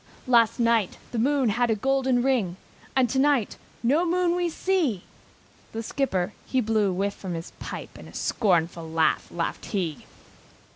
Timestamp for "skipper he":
5.83-6.59